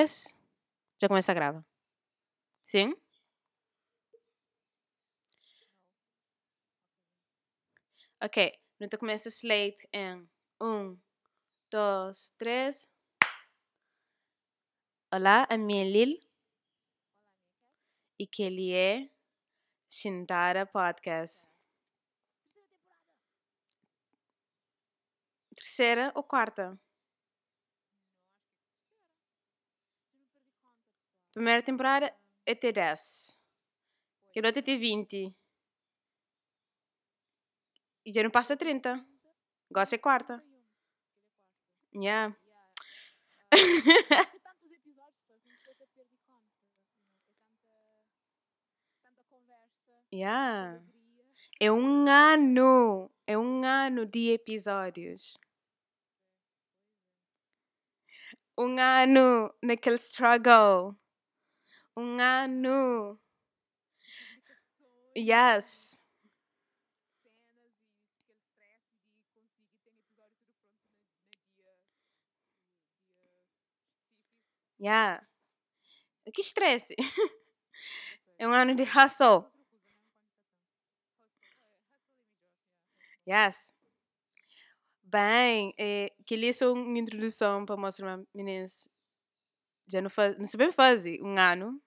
[0.00, 1.64] Já começa a gravar.
[2.62, 2.94] Sim?
[8.22, 8.56] Ok.
[8.80, 10.28] Então começa slate em
[10.62, 10.96] um,
[11.68, 12.88] dois, três.
[15.12, 16.16] Olá, a minha Lil.
[18.20, 19.10] E que ele é
[19.88, 21.44] Shintara Podcast.
[25.56, 26.78] Terceira ou quarta?
[31.38, 32.12] Primeira temporada
[32.44, 33.38] é ter 10.
[34.32, 35.32] Que outra tem 20.
[38.04, 39.00] E já não passa 30.
[39.70, 40.44] Gosta é quarta.
[41.94, 42.36] Yeah.
[43.52, 43.56] até
[50.12, 50.82] yeah.
[51.60, 53.08] É um ano.
[53.28, 55.38] É um ano de episódios.
[58.58, 60.98] Um ano naquele struggle.
[61.98, 63.18] Um ano.
[65.16, 66.02] Yes.
[74.78, 75.18] Yeah.
[76.34, 76.94] Que estresse.
[78.38, 79.46] É um ano de hustle.
[83.26, 83.72] Yes.
[85.02, 88.88] Bem, é, que é só uma introdução para mostrar meninas.
[89.90, 91.80] Já não faz, não sabem fazer um ano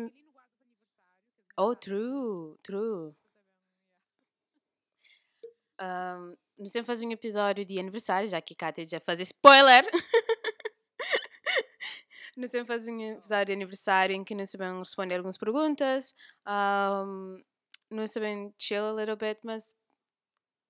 [1.57, 3.15] Oh, true, true.
[5.81, 9.85] Um, nós sempre fazemos um episódio de aniversário, já que Kátia já faz spoiler.
[12.37, 16.15] nós sempre fazemos episódio de aniversário em que nós sabemos responder algumas perguntas.
[16.47, 17.43] Um,
[17.91, 19.75] nós sabemos chill a little bit, mas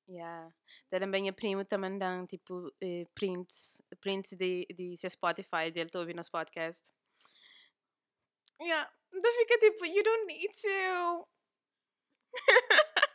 [0.07, 0.49] Yeah,
[0.89, 4.97] está longe de boa, mas a primo também dão tipo eh, prints, prints de, de
[4.97, 6.91] seu Spotify dele, estou ouvindo nosso podcast.
[8.61, 11.27] Yeah, então fica tipo, you don't need to.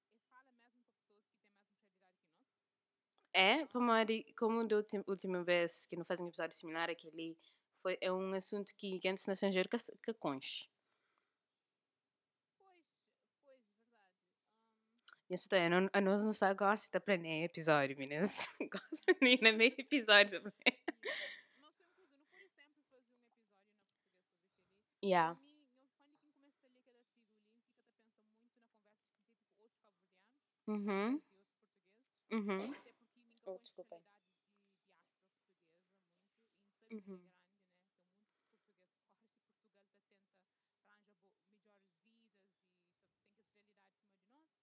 [3.34, 4.78] é, para Mari, como da
[5.08, 7.38] última vez que não faz um episódio similar àquele,
[7.82, 10.68] foi, é um assunto que antes na estrangeiro que, que conche.
[15.30, 18.48] isso assim, também a on, on osno gosta seda planeja episódio, meninas.
[18.72, 20.80] Gosto nem no meio episódio também.
[25.02, 25.34] Yeah.
[30.68, 31.22] Uhum.
[32.32, 32.76] Uhum.
[33.48, 33.98] Oh, desculpa.
[36.92, 37.20] Uhum.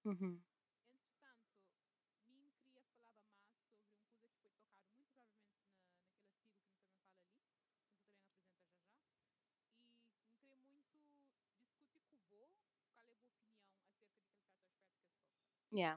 [0.04, 0.40] Uhum.
[15.72, 15.94] Yeah.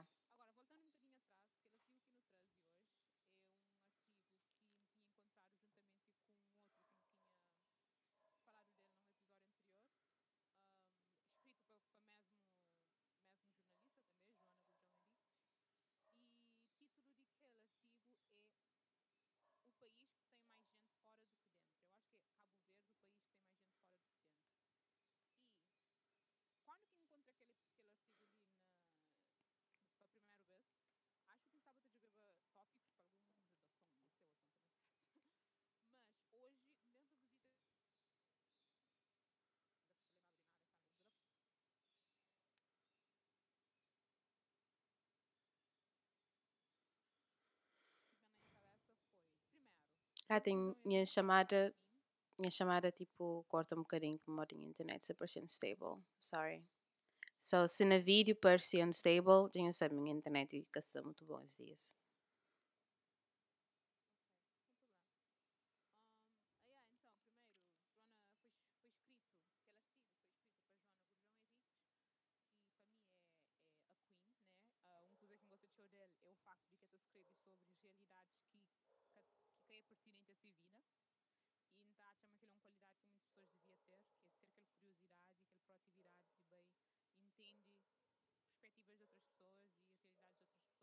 [50.28, 51.74] Ah, tenho minha chamada.
[52.38, 56.02] Minha chamada, tipo, corta um bocadinho como a minha internet se parecia unstable.
[56.20, 56.64] Sorry.
[57.40, 61.94] So, se na vídeo parecia unstable, tenho a minha internet fica-se muito bom esses dias.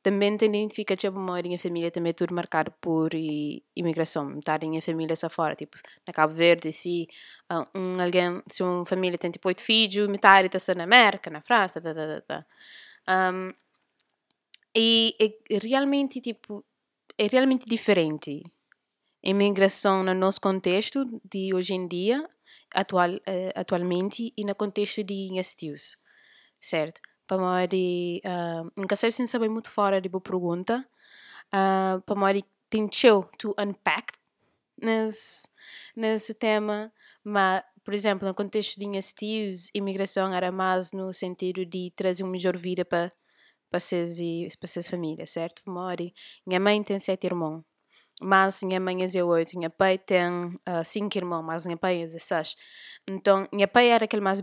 [0.03, 4.59] também te identifica que a minha família também é tudo marcado por i- imigração, da
[4.59, 7.09] minha família está fora, tipo, na Cabo Verde, se
[7.49, 11.41] ah, um alguém, se uma família tem tipo oito filhos, metade está na América, na
[11.43, 12.47] França, tá, tá, tá.
[13.09, 13.53] Um,
[14.79, 15.17] e
[15.51, 16.65] é realmente, tipo,
[17.19, 18.45] é realmente diferente
[19.25, 22.25] a imigração no nosso contexto de hoje em dia,
[22.73, 25.97] atual, eh, atualmente, e no contexto de tios,
[26.61, 27.01] certo?
[27.27, 30.87] Para mori, uh, nunca sei sem saber muito fora de boa pergunta,
[31.49, 34.15] uh, para mori, tentou to unpack
[34.81, 35.49] nesse,
[35.97, 36.93] nesse tema,
[37.25, 42.31] mas, por exemplo, no contexto de tios, imigração era mais no sentido de trazer uma
[42.33, 43.13] melhor vida para
[43.71, 45.63] para seus, e- para suas famílias, certo?
[45.67, 46.15] Mori,
[46.47, 47.63] minha mãe tem sete irmãos,
[48.21, 50.25] mas minha mãe é oito, minha pai tem
[50.67, 52.57] ah, cinco irmãos, mas minha pai é 16.
[53.09, 54.43] Então, minha pai era aquele mais.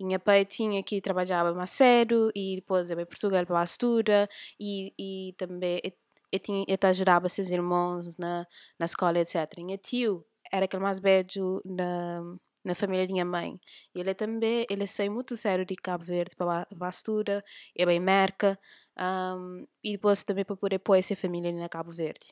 [0.00, 4.28] E minha pai tinha que trabalhava mais cedo e depois ia para Portugal para estudar
[4.60, 5.92] e, e também e,
[6.32, 8.46] e tinha e ajudava seus irmãos na,
[8.78, 9.36] na escola, etc.
[9.64, 12.22] Meu tio era aquele mais velho na,
[12.64, 13.60] na família da minha mãe.
[13.94, 17.44] Ele também, ele saiu muito sério de Cabo Verde para, para estudar,
[17.76, 18.58] ia para a América
[18.98, 22.26] um, e depois também para poder pôr essa família na Cabo Verde.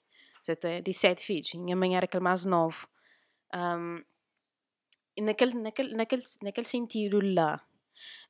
[0.60, 1.52] Tem de sete filhos.
[1.54, 2.86] Minha mãe era aquele mais novo.
[3.54, 4.00] Um,
[5.16, 7.58] e naquele, naquele, naquele, naquele sentido lá,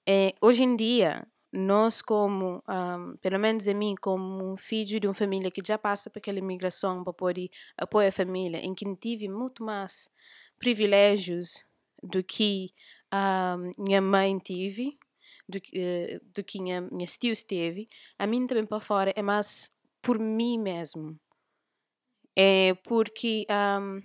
[0.06, 5.14] eh, hoje em dia, nós como, um, pelo menos a mim, como filho de uma
[5.14, 9.28] família que já passa por aquela imigração para poder apoiar a família, em que tive
[9.28, 10.10] muito mais
[10.58, 11.64] privilégios
[12.06, 12.70] do que
[13.12, 14.98] um, minha mãe teve,
[15.48, 19.70] do, eh, do que minha, minhas tios teve, a mim também para fora é mais
[20.02, 21.18] por mim mesmo.
[22.34, 24.02] É porque um,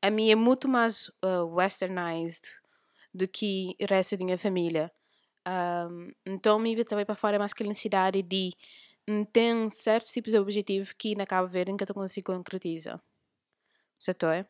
[0.00, 2.48] a mim é muito mais uh, westernized
[3.12, 4.92] do que o resto da minha família.
[5.46, 8.52] Um, então, me também para fora é mais aquela necessidade de
[9.32, 13.02] tem certos tipos de objetivos que na Cabo Verde nunca consigo concretizar.
[13.98, 14.46] Certo é?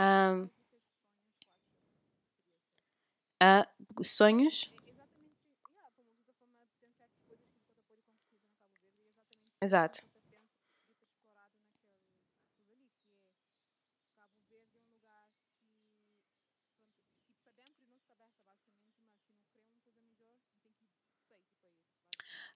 [0.00, 0.48] Um,
[3.98, 4.70] os sonhos?
[9.60, 10.00] Exato.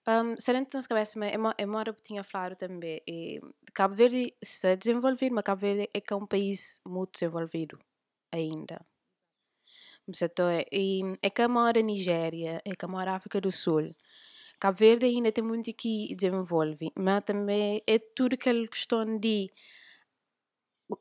[0.08, 3.02] Um, serente nas cabeça, mas é uma hora que tinha falado também.
[3.06, 3.40] E
[3.74, 7.78] Cabo Verde está desenvolvido, mas Cabo Verde é que é um país muito desenvolvido
[8.32, 8.80] ainda.
[10.08, 13.94] Então, é, e é que mora Nigéria, é que mora África do Sul.
[14.58, 19.50] Cabo Verde ainda tem muito que desenvolve, mas também é tudo aquela questão de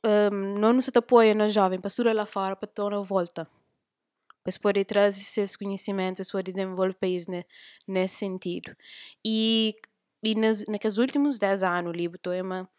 [0.04, 3.48] um, não nos apoia na jovem para estudar lá fora para tornar volta
[4.46, 7.46] para poder trazer esses conhecimentos para desenvolver o país né,
[7.88, 8.76] nesse sentido.
[9.26, 9.76] E,
[10.24, 12.70] e nas, naqueles últimos 10 anos, o livro tema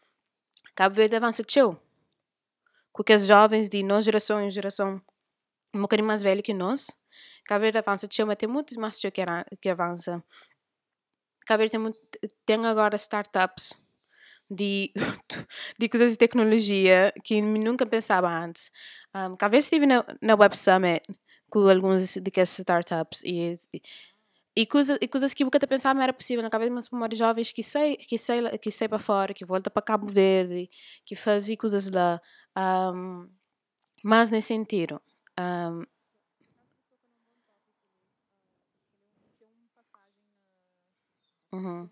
[0.76, 1.80] Cabo Verde avança tchau.
[2.92, 5.02] Com as jovens de nossa geração em geração
[5.76, 6.88] um bocadinho mais velho que nós,
[7.44, 9.10] Cabo Verde avança tchau, mas tem muito mais que,
[9.60, 10.22] que avança.
[11.46, 13.78] Cabo Verde tem, tem agora startups
[14.50, 14.92] de,
[15.78, 18.70] de coisas de tecnologia que nunca pensava antes.
[19.14, 21.02] Um, Cabo Verde estive na, na Web Summit
[21.48, 23.82] com alguns daquelas startups e, e,
[24.56, 27.62] e, coisas, e coisas que nunca pensava era possível na cabeça mas para jovens que
[27.62, 30.68] sei que sei que sei para fora que volta para Cabo Verde
[31.04, 32.20] que fazem coisas lá
[32.92, 33.28] um,
[34.02, 35.00] mas nesse sentido
[35.38, 35.86] um,
[41.52, 41.90] Uhum.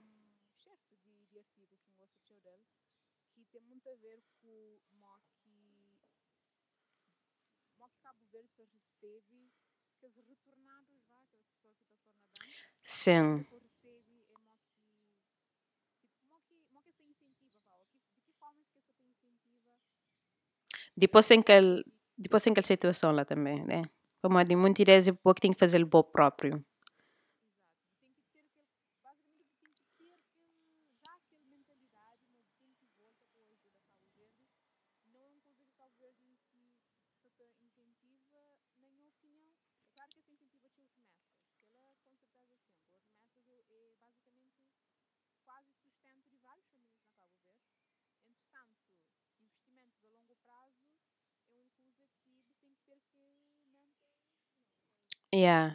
[12.82, 13.46] Sim.
[20.96, 21.84] Depois tem aquele,
[22.18, 23.82] depois tem aquela situação lá também, né?
[24.22, 26.64] Como de muita ideia de que tem que fazer o bom próprio.
[55.34, 55.74] Yeah.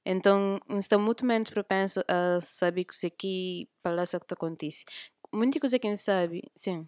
[0.05, 4.85] Então, estou muito menos propenso a saber coisas aqui para lá que acontece.
[5.33, 6.87] Muita coisa que não sabe, sim.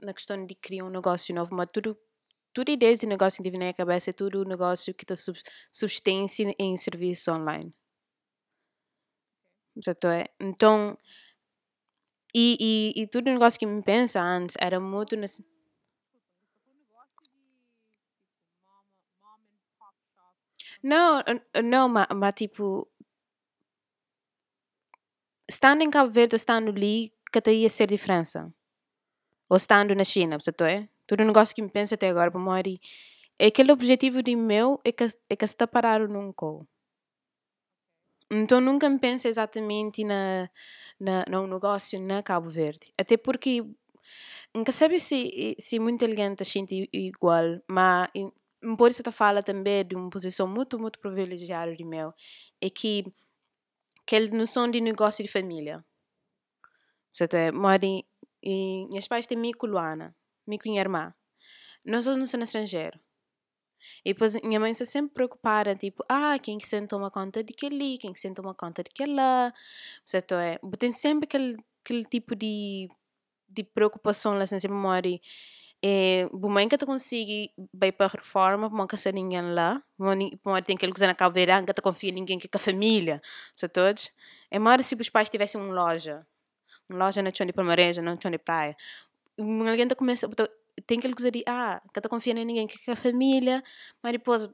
[0.00, 1.96] na questão de criar um negócio novo, mas tudo.
[2.54, 5.38] Tudo ideias de negócio que na minha cabeça é tudo negócio que está sub,
[5.72, 7.72] subsistência em serviços online.
[9.80, 10.24] Certo é?
[10.40, 10.96] Então.
[12.34, 12.56] E,
[12.96, 15.42] e, e tudo negócio que me pensa antes era muito nesse.
[20.82, 21.22] Não,
[21.64, 22.88] não, mas, mas tipo.
[25.48, 28.50] Estando em Cabo Verde estando ali, que até ia ser diferença.
[29.50, 30.88] Estando na China, certo é?
[31.06, 32.78] Tudo negócio que me pensa até agora, para morrer.
[33.40, 36.66] Aquele objetivo de meu é que, é que se parado num colo.
[38.30, 40.50] Então nunca me penso exatamente na,
[41.00, 42.92] na, num negócio na Cabo Verde.
[42.98, 43.64] Até porque
[44.54, 48.10] nunca sabe se, se muita gente sente igual, mas
[48.76, 52.12] por isso eu fala também de uma posição muito, muito privilegiada de meu.
[52.60, 53.04] É que
[54.02, 55.84] aquela noção de negócio de família.
[57.12, 57.34] Certo?
[57.34, 58.04] É, mori,
[58.42, 60.14] e meus pais têm mico Luana,
[60.46, 61.14] mico minha irmã.
[61.84, 62.98] Nós não somos no estrangeiro.
[64.04, 67.54] E depois minha mãe está sempre preocupada, tipo, ah, quem que se toma conta de
[67.66, 69.52] ali, quem que se toma conta de lá.
[70.04, 70.34] Certo?
[70.34, 72.88] É, tem sempre aquele, aquele tipo de,
[73.48, 75.20] de preocupação lá, assim, sempre mori.
[75.82, 80.12] É, mãe que tu consegue vai para a reforma, não quer ninguém lá, não
[80.62, 83.22] tem aquele coisa na caveira, não confia em ninguém que é a família,
[83.54, 83.80] certo?
[84.50, 86.26] É mais se os pais tivessem uma loja, uma
[86.90, 88.76] loja na chão de palmareja, na chão de praia.
[89.38, 90.28] Alguém tá começa,
[90.86, 93.62] tem aquele coisa de, ah, que tu confia em ninguém que é a família,
[94.02, 94.48] mas depois,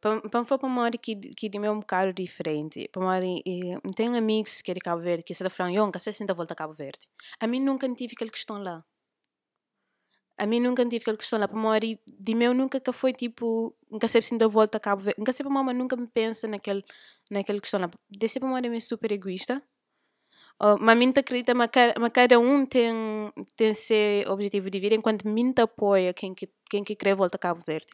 [0.00, 2.88] Para for para uma que que de meu um bocado diferente.
[2.92, 3.18] Para uma
[3.96, 6.34] tenho amigos que é de Cabo Verde que se da falam, nunca sei se ainda
[6.34, 7.08] volta a Cabo Verde.
[7.40, 8.84] A mim nunca tive aquela questão lá.
[10.36, 11.48] A mim nunca tive aquela questão lá.
[11.48, 15.18] Para uma de meu nunca que foi tipo, nunca se ainda volta a Cabo Verde.
[15.18, 16.84] Nunca para uma nunca me pensa naquele
[17.30, 17.90] naquela questão lá.
[18.10, 19.62] Desse para uma é super egoísta.
[20.60, 21.70] Oh, mas mim te acredita, mas
[22.12, 22.92] cada, um tem
[23.56, 27.36] tem seu objetivo de vida, enquanto mim te apoia quem que quem que quer voltar
[27.36, 27.86] a Cabo Verde.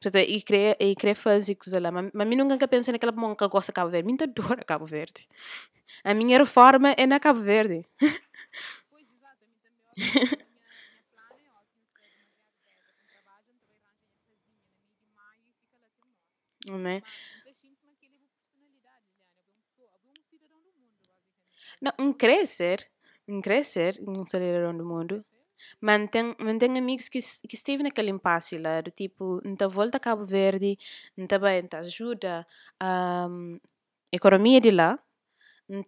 [0.00, 1.90] Portanto, e querer, e querer fazer coisa lá.
[1.92, 4.06] Mas, mas nunca pensa naquela mão que gosta de Cabo Verde.
[4.08, 5.26] Mim te adora Cabo Verde.
[6.04, 7.84] A minha reforma é na Cabo Verde.
[8.90, 9.44] Pois, exato,
[16.72, 17.02] a mim
[21.80, 22.86] Não, um crescer,
[23.28, 25.24] um crescer, um cidadão do mundo.
[25.80, 30.24] Mantém, mantém amigos que, que esteve naquele impasse lá, do tipo, não volta a Cabo
[30.24, 30.78] Verde,
[31.16, 32.46] não bem, te ajuda
[32.80, 33.28] a
[34.12, 34.98] economia de lá,
[35.68, 35.80] não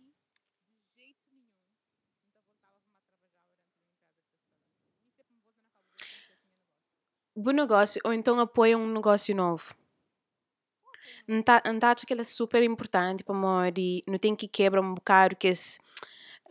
[7.34, 9.74] Bom negócio, ou então apoia um negócio novo.
[11.28, 11.42] Não
[11.92, 15.48] acho que ele é super importante para morrer, não tem que quebrar um bocado que
[15.48, 15.78] esse,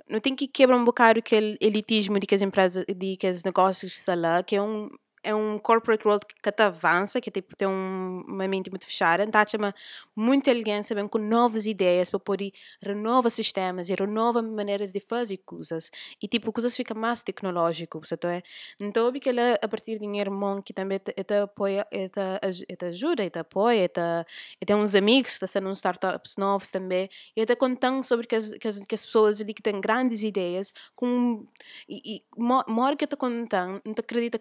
[0.09, 3.43] não tem que quebrar um bocado aquele elitismo de que as empresas, de que os
[3.43, 4.89] negócios, sei lá, que é um,
[5.25, 9.23] é um corporate world que te avança, que tipo, tem um, uma mente muito fechada,
[9.23, 9.73] então chama
[10.15, 15.37] muita elegância, bem com novas ideias para poder renovar sistemas e renovar maneiras de fazer
[15.37, 15.89] coisas.
[16.21, 18.43] E tipo, coisas ficam mais tecnológicas, então é?
[18.79, 23.89] Então, que ela, a partir de bom, que também te apoia, te ajuda, te apoia,
[23.89, 24.01] te,
[24.65, 28.53] tem uns amigos que estão uns startups novos também, e até contando sobre que as,
[28.53, 31.47] que as, que as pessoas ali que têm grandes ideias, com,
[31.89, 34.39] e, e mora que te contando, não acredita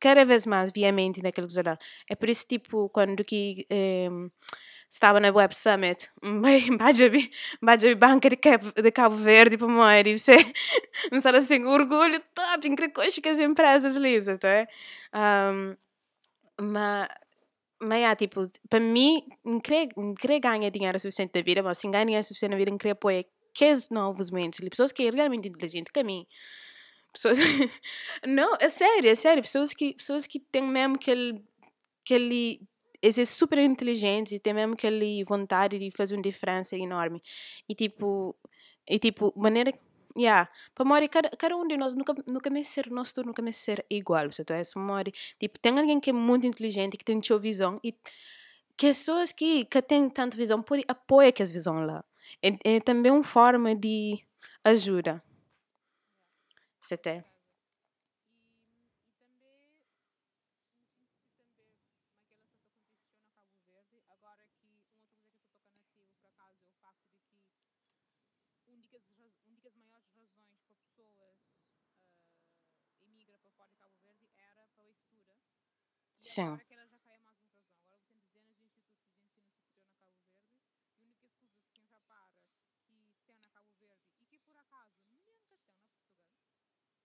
[0.00, 1.78] cada vez mais viamente naquilo que lá.
[2.08, 3.66] É por isso, tipo, quando que
[4.10, 4.30] um,
[4.90, 6.08] estava na Web Summit,
[6.78, 7.30] Bajabi,
[7.62, 8.36] Bajabi Banca de
[8.82, 10.36] de Cabo Verde, para mim, e você,
[11.12, 14.48] não sabe assim, orgulho top, incrível que as empresas lisas, tá?
[14.48, 14.66] É?
[15.14, 15.76] Um,
[16.60, 17.08] mas,
[17.80, 22.04] mas, é, tipo, para mim, não querer ganhar dinheiro suficiente da vida, mas se ganhar
[22.04, 25.92] dinheiro suficiente na vida, não querer apoiar que novos mentes, pessoas que são realmente inteligentes,
[25.92, 26.26] que a mim,
[27.12, 27.38] Pessoas...
[28.26, 29.42] Não, é sério, é sério.
[29.42, 31.42] Pessoas que, pessoas que têm mesmo aquele.
[32.04, 32.60] aquele
[33.02, 37.20] esse super inteligentes e têm mesmo aquele vontade de fazer uma diferença enorme.
[37.68, 38.36] E tipo.
[38.88, 39.72] E tipo, maneira.
[40.16, 40.50] Yeah.
[40.74, 43.52] Para morrer, cada, cada um de nós nunca, nunca me ser, nós todos nunca me
[43.52, 44.30] ser igual.
[44.30, 45.12] Você é morre.
[45.38, 47.94] Tipo, tem alguém que é muito inteligente, que tem sua visão e
[48.76, 52.04] que as pessoas que, que têm tanta visão, por apoia que as visão lá.
[52.42, 54.18] É, é também uma forma de
[54.64, 55.22] ajuda.
[76.22, 76.42] E Sim.
[76.42, 77.74] agora que ela já cai mais uma razão.
[77.82, 80.30] Agora tem dezenas de institutos de ensino superior na Cabo Verde.
[80.94, 84.38] E a única coisa que quem já para que tem na Cabo Verde e que
[84.38, 85.90] por acaso nunca tem na Portugal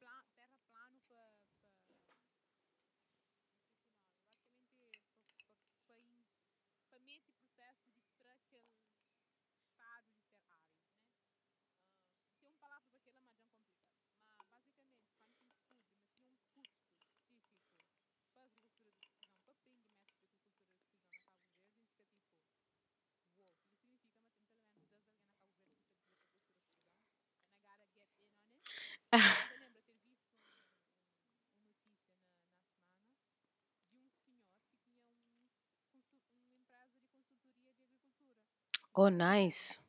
[38.93, 39.83] ou seja,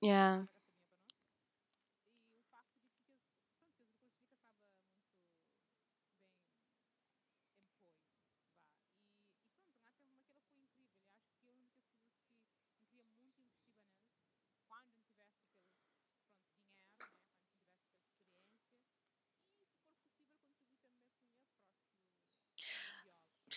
[0.00, 0.42] yeah.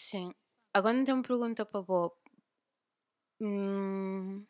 [0.09, 0.33] Sim.
[0.73, 2.13] Agora não tenho uma pergunta para Bob.
[3.41, 4.45] Hum,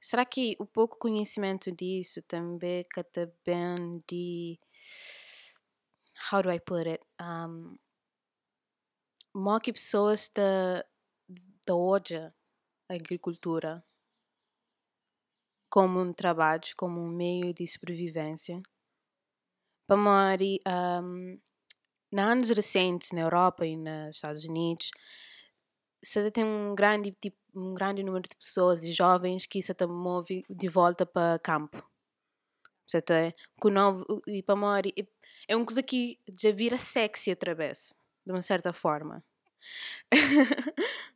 [0.00, 3.00] será que o pouco conhecimento disso também que
[3.46, 4.58] bem de
[6.30, 7.00] how do I put it?
[7.20, 7.76] Um,
[9.34, 10.84] mó que pessoas da
[11.66, 13.84] da hoje a agricultura
[15.68, 18.62] como um trabalho, como um meio de sobrevivência.
[19.86, 21.38] Para Mari, um,
[22.12, 24.90] na anos recentes, na Europa e nos Estados Unidos,
[26.02, 30.44] você tem um grande, tipo, um grande número de pessoas, de jovens, que se move
[30.48, 31.82] de volta para campo.
[32.86, 33.12] Certo?
[33.12, 34.92] É, com novo, e para morrer,
[35.48, 37.94] é uma coisa que já vira sexy outra vez,
[38.26, 39.24] de uma certa forma.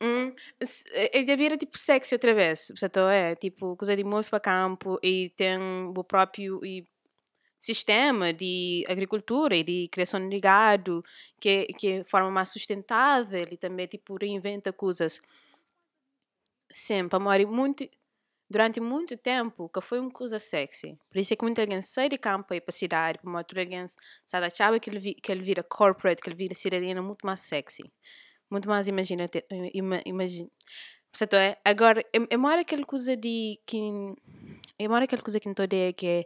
[0.00, 0.04] É.
[0.06, 4.28] Hum, s- eh, eh, devia tipo sexy outra vez, portanto é tipo coisa de move
[4.28, 5.58] para campo e tem
[5.96, 6.84] o próprio e
[7.62, 11.00] sistema de agricultura e de criação de gado
[11.40, 15.20] que que é forma mais sustentável e também tipo reinventa coisas
[16.68, 17.88] sempre amor muito
[18.50, 22.08] durante muito tempo que foi uma coisa sexy por isso é que muita gente sai
[22.08, 23.94] de campo e para a cidade para outra gente
[24.26, 27.84] sabe achava que ele que ele vira corporate que ele vira cidadania muito mais sexy
[28.50, 30.50] muito mais imaginativo imagina
[31.12, 33.78] Portanto, é, agora, é, é maior aquela coisa de que.
[34.78, 36.24] É maior aquela coisa que não é que é.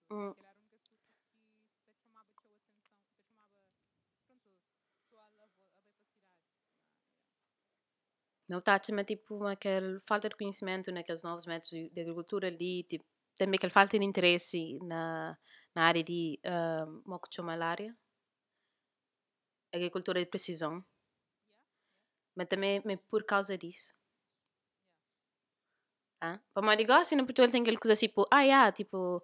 [8.60, 13.06] está chama tipo aquela falta de conhecimento naqueles novos métodos de agricultura ali, tipo,
[13.38, 15.38] também aquela falta de interesse na,
[15.76, 17.96] na área de uh, como que chama a área?
[19.74, 20.84] Agricultura de precisão.
[22.36, 23.93] Mas também mas por causa disso.
[26.22, 26.39] Ah?
[26.54, 29.22] Para mais gosta, em Portugal tem aquela coisa tipo, ah, yeah, tipo,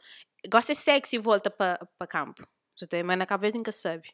[0.50, 2.48] gosta de sexy e volta para para campo.
[2.80, 4.10] Já tem, mas na cabeça nunca sabe.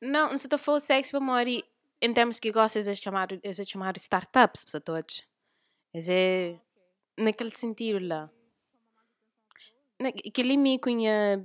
[0.00, 0.06] É.
[0.06, 1.64] Não, se tu for sexy para Mori,
[2.00, 5.22] em termos que gostas de chamar, é de chamar startups, para todos.
[5.94, 6.58] É
[7.18, 8.30] naquele sentido lá.
[10.38, 11.44] Ali me conha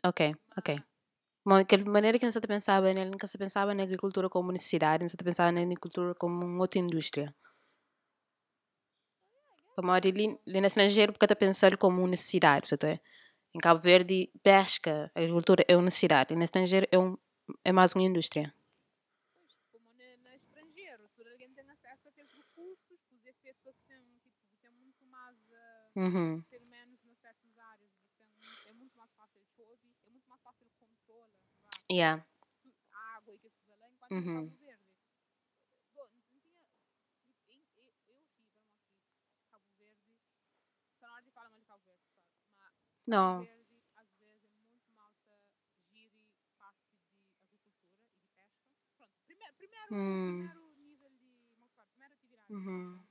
[0.03, 0.21] ok.
[0.57, 0.79] mas,
[1.47, 3.05] Bom, aquela maneira que não se pensava, né?
[3.05, 6.79] nunca se pensava na agricultura como necessidade, não se pensava na agricultura como uma outra
[6.81, 7.35] indústria.
[9.75, 12.85] Para morar ali, ali no estrangeiro, porque está pensando como uma necessidade, certo?
[12.85, 13.01] é?
[13.55, 17.17] Em Cabo Verde, pesca, agricultura é uma necessidade, e no estrangeiro é, um,
[17.65, 18.53] é mais uma indústria.
[25.99, 26.43] Uhum.
[26.43, 27.91] Pelo menos nas certas áreas.
[27.91, 28.07] Né?
[28.15, 28.27] Então,
[28.67, 31.29] é, é muito mais fácil tipo, chove, é muito mais fácil controlar
[31.91, 31.93] é?
[31.93, 32.25] yeah.
[32.65, 34.49] Hum, a água e que se lá enquanto uhum.
[34.61, 34.85] verde.
[35.97, 36.55] Bom, não tinha.
[37.49, 37.65] Eu,
[38.07, 38.55] eu uma aqui
[39.51, 40.15] Cabo Verde.
[41.01, 42.05] Só na hora de falar mais é de Cabo Verde,
[42.57, 42.77] sabe?
[42.79, 43.03] Mas.
[43.05, 43.33] Não.
[43.33, 45.43] Cabo verde, às vezes, é muito malta
[45.91, 46.23] gire
[46.59, 48.71] parte de agricultura e de pesca.
[48.97, 50.47] Pronto, primeiro, primeiro, hum.
[50.47, 51.29] primeiro nível de.
[51.91, 52.53] Primeira atividade.
[52.53, 52.95] Uhum.
[52.95, 53.08] Né?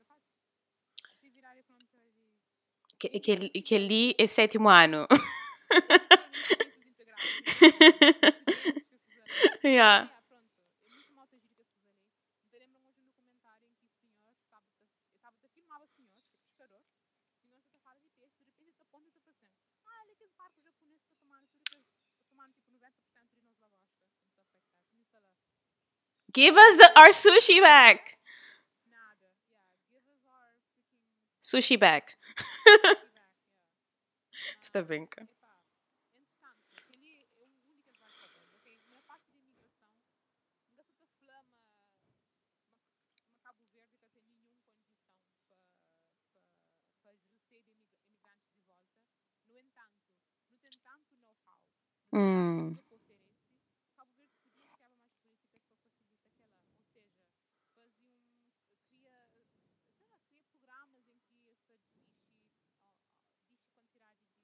[3.00, 5.08] Que, que, que ali é sétimo ano.
[9.64, 10.10] Yeah.
[10.28, 10.50] Pronto.
[10.96, 12.08] Muito malta gira que essas ali.
[12.54, 14.66] Lembram hoje documentário em que o senhor estava,
[15.14, 16.84] estava a filmar o senhor, que pescador, o
[17.38, 19.54] senhor está a falar de peixe, de repente está pondo está passando.
[19.86, 21.92] Olha que esse barco japonês está tomando tudo que está
[22.26, 23.94] tomando 90% de nós lavosta.
[23.94, 24.50] Começou a afetar.
[24.90, 25.30] Começou lá.
[26.34, 28.18] Give us the, our sushi back.
[28.90, 29.30] Nada.
[29.46, 29.62] Yeah.
[29.92, 30.98] Give us our freaking
[31.48, 32.10] Sushi back.
[32.10, 32.18] feedback.
[32.76, 32.94] Yeah.
[34.60, 35.30] Você tá brincando?
[35.32, 35.48] Epá,
[36.12, 38.82] entretanto, ali é um único que vai saber, ok?
[38.90, 39.96] Na parte de imigração,
[40.68, 41.72] ainda se te flama uma
[43.44, 45.16] Cabo Verde que tem nenhuma condição
[45.48, 45.56] para
[47.02, 48.92] para receber imig- imigrantes de volta.
[49.48, 50.04] No entanto,
[50.52, 51.60] não tem tanto know-how,
[52.12, 52.76] não tem Hum.
[52.76, 53.40] tanto que oferece.
[53.96, 57.16] Cabo Verde podia criar mais políticas para facilitar aquela, ou seja,
[57.56, 58.12] fazia um,
[58.92, 59.16] cria,
[59.96, 64.44] sei lá, cria programas em que essa dixe, ó, ó, dixe quantidade de,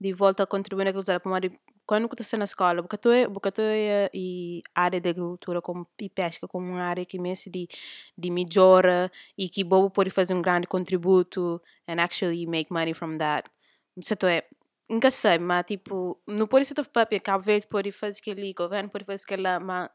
[0.00, 1.58] de volta a contribuir na agricultura para morrer.
[1.86, 6.48] Quando estou na escola, porque eu porque eu e área de agricultura como, e pesca
[6.48, 7.68] como uma área que me de
[8.16, 13.18] de melhora e que bobo pode fazer um grande contributo and actually make money from
[13.18, 13.50] that.
[14.02, 14.48] Certo é,
[14.88, 18.90] nunca sei, mas tipo, não pode ser papel, Cabo Verde pode fazer aquilo, o governo
[18.90, 19.90] pode fazer aquilo, lá, mas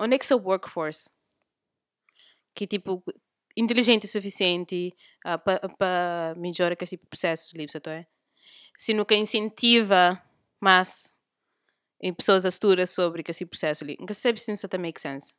[0.00, 1.10] onde é que é o workforce?
[2.54, 3.02] Que tipo,
[3.56, 4.94] inteligente o suficiente
[5.26, 7.54] uh, para melhorar esse processo
[7.90, 8.06] é?
[8.78, 10.22] Se nunca incentiva
[10.60, 11.15] mais
[12.00, 12.50] em pessoas a
[12.86, 13.96] sobre esse processo ali.
[14.00, 15.32] Nunca sei se isso make sense.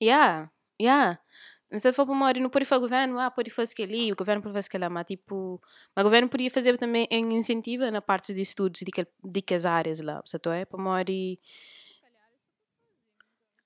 [0.00, 0.04] Que.
[0.06, 0.50] Yeah,
[0.80, 1.18] yeah.
[1.78, 4.16] Se for para uma não pode fazer o governo, ah, pode fazer aquilo ali, o
[4.16, 5.60] governo pode fazer aquilo lá, mas tipo,
[5.96, 9.54] o governo podia fazer também em incentivo na parte de estudos de que, de que
[9.54, 10.64] as áreas lá, certo é?
[10.66, 11.38] Para uma que fazia.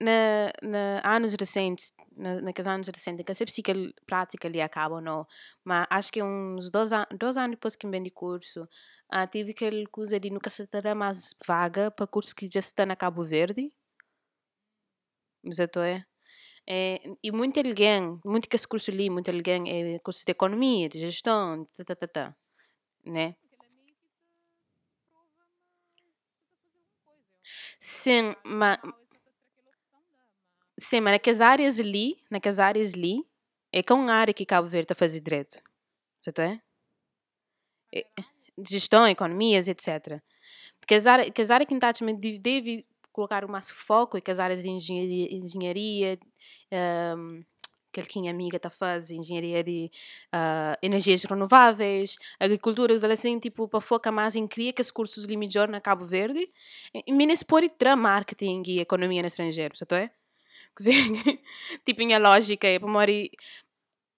[0.00, 4.60] na, na anos recentes, na, naqueles anos recentes, que eu sei se aquela prática ali
[4.60, 5.26] acaba não,
[5.64, 8.68] mas acho que uns dois, dois anos depois que me de curso,
[9.10, 12.86] ah, tive aquele coisa de nunca se terá mais vaga para cursos que já estão
[12.86, 13.72] na Cabo Verde.
[15.44, 16.04] Exato, é.
[16.68, 20.88] É, e muito alguém, muito que esse curso ali, muito alguém é curso de economia,
[20.88, 22.36] de gestão, tá, tá, tá, tá,
[23.06, 23.36] né?
[23.36, 27.18] Aquela meio que te prova, mas você está fazendo alguma coisa.
[27.18, 27.67] eu acho.
[27.80, 28.78] Sim, mas
[30.78, 33.24] Sim, mas naquelas áreas ali, naquelas áreas ali,
[33.72, 35.60] é que é uma área que Cabo Verde está a fazer direito.
[36.20, 36.60] Certo é?
[37.94, 38.04] É.
[38.68, 40.20] Gestão, economias, etc.
[40.80, 41.92] Porque as áreas, que as áreas que está
[42.40, 46.18] deve, colocar mais foco é que as áreas de engenharia, engenharia
[47.16, 47.44] um,
[47.90, 49.90] aquele amiga está fazer, engenharia de
[50.32, 55.24] ah, energias renováveis, agricultura, usar assim, tipo, para focar mais em criar que os cursos
[55.24, 56.50] ali melhor na Cabo Verde.
[57.06, 60.10] E Minas pode entrar marketing e economia no estrangeiro, certo é?
[60.74, 60.92] Così,
[61.84, 63.30] tipo, minha lógica é para morir.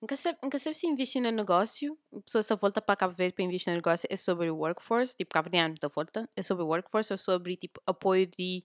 [0.00, 3.72] nunca sei, nunca se investir no negócio, pessoas estão volta para Cabo Verde para investir
[3.72, 7.12] no negócio, é sobre o workforce, tipo, Cabo Verde da volta, é sobre o workforce
[7.12, 8.64] ou sobre, tipo, apoio de,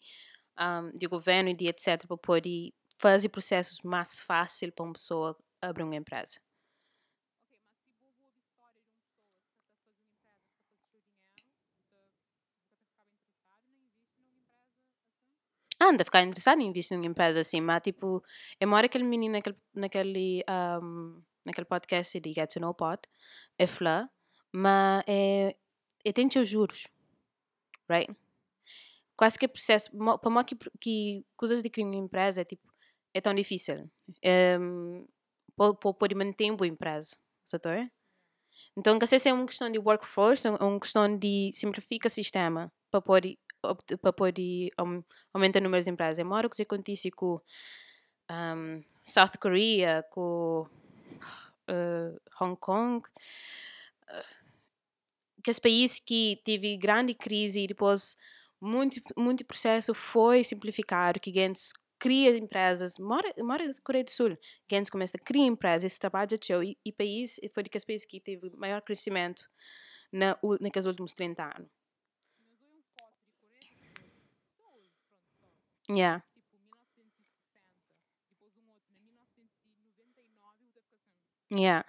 [0.59, 5.35] um, de governo e de etc, para poder fazer processos mais fácil para uma pessoa
[5.61, 6.39] abrir uma empresa.
[15.79, 18.23] Ah, anda a ficar interessado em investir numa empresa assim, mas tipo,
[18.59, 20.43] eu moro aquele menino naquele, naquele,
[20.83, 23.01] um, naquele podcast de Get to Know Pod,
[23.57, 24.07] é Flá,
[24.53, 25.55] mas é,
[26.05, 26.87] é tem os juros,
[27.89, 28.15] right?
[29.21, 32.67] Quase que é processo, para mim que, que coisas de criar uma empresa é tipo,
[33.13, 33.87] é tão difícil,
[34.59, 35.05] um,
[35.55, 37.15] para poder manter uma empresa,
[37.45, 37.91] sabe?
[38.75, 42.99] Então, se é uma questão de workforce ou uma questão de simplificar o sistema para
[42.99, 43.37] poder,
[44.01, 46.17] para poder um, aumentar o número de empresas.
[46.17, 47.39] É maior que acontece com
[48.31, 50.67] um, South Korea, com
[51.69, 53.07] uh, Hong Kong,
[54.09, 58.17] uh, que esse país que teve grande crise e depois
[58.61, 61.61] muito, muito processo foi simplificado, que gente
[61.99, 64.37] cria empresas, mora, mora na Coreia do Sul,
[64.75, 68.49] gente começa a criar empresas, trabalha teu, e, e país foi daqueles países que teve
[68.57, 69.43] maior crescimento
[70.11, 71.69] na, naqueles últimos 30 anos.
[75.89, 75.95] De.
[75.97, 76.23] Yeah.
[76.73, 77.81] 1960, depois
[79.11, 81.07] outro, em 1999, o da educação.
[81.53, 81.85] Yeah.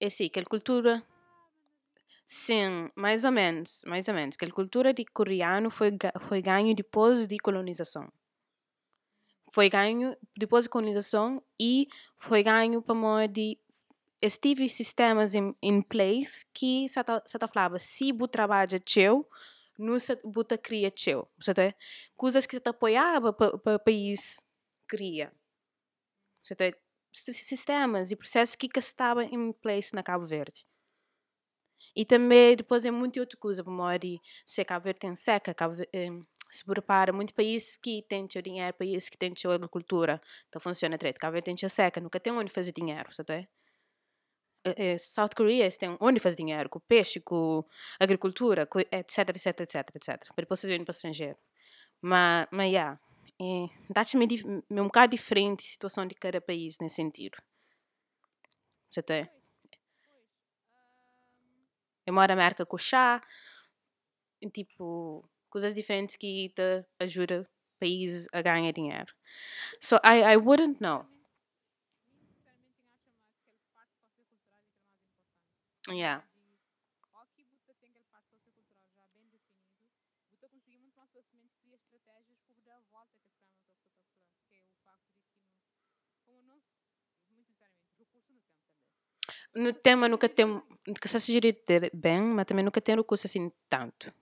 [0.00, 1.02] que aquela cultura
[2.32, 5.90] sim, mais ou menos, mais ou menos, aquela cultura de coreano foi,
[6.26, 8.10] foi ganho depois de colonização.
[9.52, 11.86] Foi ganho depois da colonização e
[12.18, 13.58] foi ganho para modo de
[14.22, 19.28] estive sistemas em, em place que se ta falava se bu trabalha teu
[19.78, 21.74] não se bu ta cria teu você
[22.16, 24.46] coisas que te apoiava para o país
[24.86, 25.32] cria
[26.42, 26.72] você
[27.32, 30.64] sistemas e processos que que estavam em place na Cabo Verde
[31.94, 33.62] e também depois é muita outra coisa
[33.98, 38.26] de se Cabo Verde tem seca Cabo Ver- em, se prepara muito países que têm
[38.30, 42.20] seu dinheiro países que têm sua agricultura então funciona direito Cabo Verde tem seca nunca
[42.20, 43.48] tem onde fazer dinheiro sabe
[44.64, 47.64] eh, eh, South Korea têm onde fazer dinheiro com peixe, com
[47.98, 50.34] agricultura, com etc, etc, etc, etc.
[50.34, 51.38] Para depois vocês virem para o estrangeiro.
[52.00, 53.00] Mas, mas, yeah,
[53.40, 57.38] é, dá-te-me dif- me um bocado diferente a situação de cada país nesse sentido.
[58.90, 59.41] Você tem?
[62.06, 63.22] Eu moro na América com chá,
[64.52, 67.44] tipo, coisas diferentes que te ajudam
[67.78, 69.12] países a ganhar dinheiro.
[69.80, 71.06] So, I, I wouldn't know.
[72.10, 75.90] mim, sinceramente, acho mais que aquela parte sociocultural é que é mais importante.
[75.90, 76.22] Yeah.
[76.22, 76.62] De,
[77.42, 79.90] aqui você tem aquela parte sociocultural já bem definido,
[80.30, 83.74] você conseguir muito mais facilmente criar estratégias por dar a volta que esse tema está
[83.74, 84.14] a falar,
[84.48, 85.42] que é o facto de que,
[85.98, 86.62] no, como nós,
[87.30, 88.92] muito sinceramente, recurso no tempo também.
[89.54, 91.56] No tema nunca tem, nunca se gerir
[91.94, 94.12] bem, mas também nunca tem recurso assim tanto.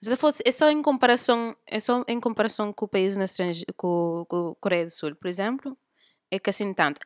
[0.00, 3.64] Se fosse, é só em comparação, é só em comparação com o país na estrange,
[3.76, 5.76] com, com a Coreia do Sul, por exemplo,
[6.30, 7.00] é que assim tanto.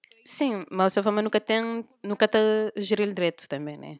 [0.09, 1.63] país sim, mas a forma nunca tem,
[2.03, 2.39] nunca está
[2.77, 3.97] gerir direito também, né?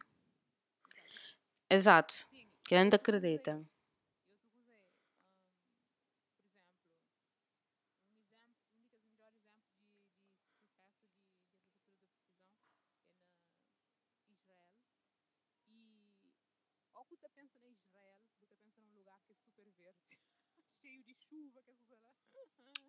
[1.68, 3.52] Exato, Sim, que ainda acredita.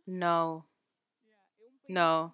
[0.08, 0.66] Não.
[1.88, 2.34] Não.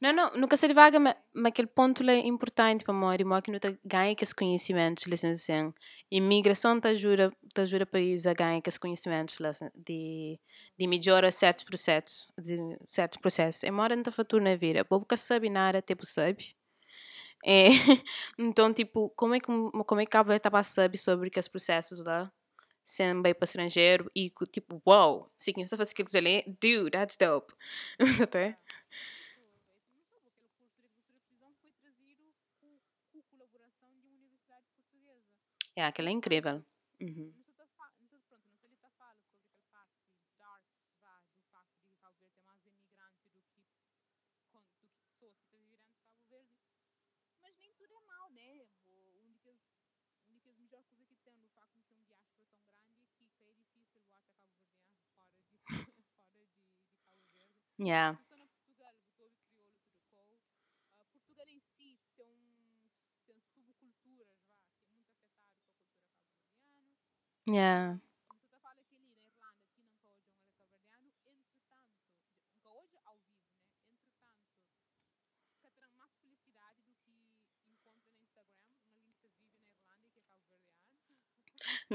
[0.00, 3.50] Não, não, nunca de vaga, mas, mas aquele ponto é importante para mim, mim que
[3.50, 5.68] não tá ganha que esse conhecimento, licenciado.
[5.68, 5.74] Assim,
[6.10, 9.34] imigração te ajuda, te ajuda o país a ganhar que esse conhecimento
[9.74, 10.38] de,
[10.78, 13.64] de melhorar certos processos, de certos processos.
[13.64, 16.54] É mora na fatura na vida, pouca sabe nada, tipo sabe.
[17.44, 17.68] É,
[18.38, 22.00] então, tipo, como é que como é que a estava sabe sobre que os processos
[22.04, 22.30] lá
[22.84, 27.52] sendo bem para estrangeiro e tipo, wow, sim, está fazendo aquilo ali, dude, that's dope.
[28.22, 28.58] Até.
[35.76, 36.64] É, aquela é incrível.
[37.00, 37.32] Uhum.
[57.78, 58.16] Yeah.
[67.46, 67.94] Yeah.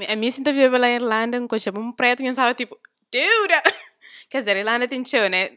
[0.08, 2.78] A minha sinta eu lá em Irlanda, um coxa, um preto, e pensava tipo,
[3.12, 3.62] Duda!
[4.30, 5.50] Quer dizer, Irlanda tem show, né?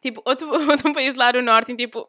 [0.00, 2.08] Tipo, outro, outro país lá do norte, tipo,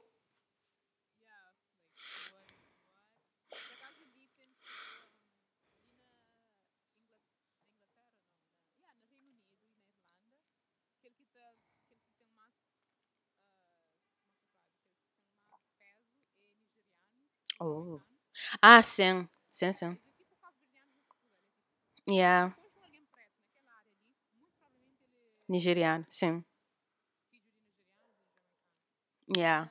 [17.61, 18.01] Oh.
[18.61, 19.27] Ah, sim.
[19.51, 19.97] Sim, sim.
[22.07, 22.51] Yeah.
[25.47, 26.43] Nigeriano, sim.
[29.35, 29.65] Yeah.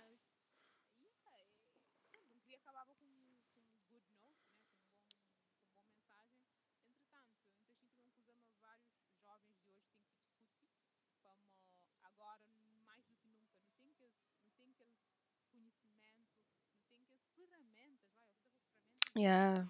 [19.21, 19.65] Yeah.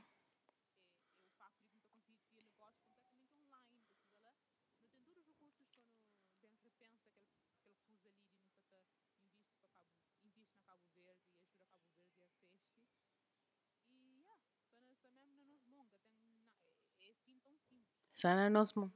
[18.13, 18.93] Sana Nosmo.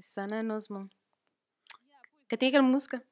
[0.00, 0.88] Sana Nosmo.
[2.28, 3.04] Que tem aquela música.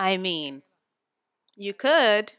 [0.00, 0.62] I mean,
[1.56, 2.34] you could.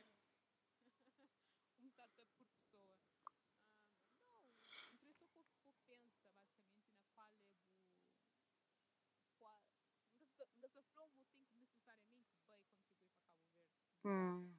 [14.03, 14.51] Hum.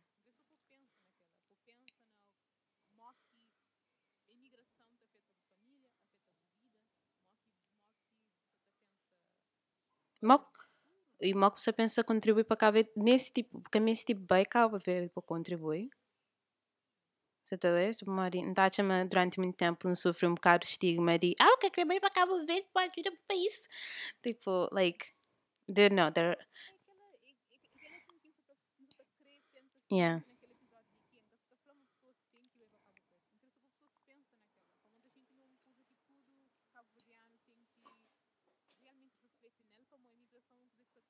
[11.23, 14.45] e mal que você pensa contribuir para cá ver nesse tipo, porque nesse tipo bem
[14.45, 15.91] cá ver tipo, para contribuir.
[17.45, 18.69] Você está a Tipo, Maria, não está
[19.09, 21.81] durante muito tempo não sofre um bocado de estigma de ah, o que é que
[21.81, 23.69] é para cá Verde para ajuda para o país?
[24.23, 25.07] Tipo, like,
[25.73, 26.39] they're not, they're...
[29.91, 30.23] Yeah.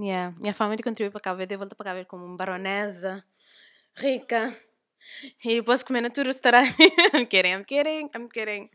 [0.00, 0.34] yeah.
[0.38, 3.24] Minha família contribuiu para Cabo Verde, eu para Cabo Verde como baronesa,
[3.94, 4.56] rica.
[5.44, 6.76] E posso comer na tua restaurante.
[7.14, 8.70] I'm kidding, I'm kidding, I'm kidding.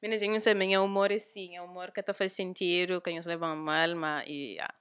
[0.00, 3.10] Meninas, não sei, meu humor é sim, é um humor que até faz sentido, que
[3.14, 4.74] nos a mal, mas, yeah.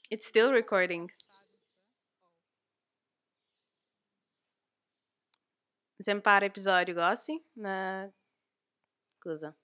[0.09, 1.09] It's still recording.
[1.09, 1.45] sabe,
[5.94, 5.94] Oh.
[6.05, 7.43] Sempre para episódio, goste?
[7.55, 8.11] Na
[9.19, 9.57] coisa.